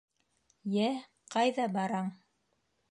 [0.77, 0.87] Йә,
[1.37, 2.13] ҡайҙа бараң?!